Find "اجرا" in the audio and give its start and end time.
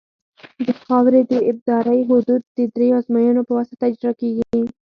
3.89-4.11